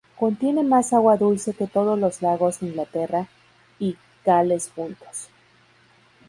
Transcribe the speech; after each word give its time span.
Contiene 0.17 0.63
más 0.63 0.93
agua 0.93 1.15
dulce 1.15 1.53
que 1.53 1.67
todos 1.67 1.95
los 1.99 2.23
lagos 2.23 2.59
de 2.59 2.69
Inglaterra 2.69 3.27
y 3.77 3.95
Gales 4.25 4.71
juntos. 4.75 5.27